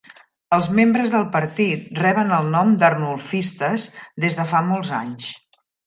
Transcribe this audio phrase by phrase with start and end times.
[0.55, 3.87] Els membres del partit reben el nom d'"Arnulfistas"
[4.27, 5.33] des de fa molts anys.